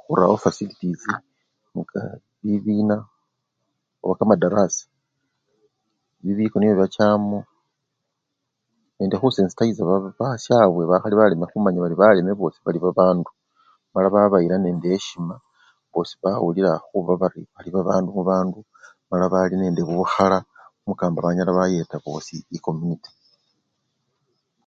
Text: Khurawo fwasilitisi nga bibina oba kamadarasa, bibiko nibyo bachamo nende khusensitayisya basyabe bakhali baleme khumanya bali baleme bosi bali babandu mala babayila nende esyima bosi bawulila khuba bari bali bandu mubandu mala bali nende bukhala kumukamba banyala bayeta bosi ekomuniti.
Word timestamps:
Khurawo 0.00 0.36
fwasilitisi 0.42 1.12
nga 1.78 2.02
bibina 2.44 2.96
oba 4.04 4.14
kamadarasa, 4.18 4.84
bibiko 6.24 6.56
nibyo 6.58 6.76
bachamo 6.82 7.38
nende 8.96 9.14
khusensitayisya 9.16 9.82
basyabe 10.20 10.82
bakhali 10.90 11.14
baleme 11.16 11.44
khumanya 11.50 11.78
bali 11.82 11.96
baleme 12.02 12.32
bosi 12.40 12.58
bali 12.62 12.78
babandu 12.84 13.30
mala 13.92 14.08
babayila 14.14 14.56
nende 14.60 14.86
esyima 14.96 15.36
bosi 15.92 16.14
bawulila 16.22 16.70
khuba 16.86 17.12
bari 17.22 17.42
bali 17.54 17.70
bandu 17.88 18.08
mubandu 18.16 18.60
mala 19.10 19.26
bali 19.34 19.54
nende 19.58 19.80
bukhala 19.88 20.38
kumukamba 20.78 21.18
banyala 21.24 21.50
bayeta 21.58 21.96
bosi 22.04 22.36
ekomuniti. 22.56 23.10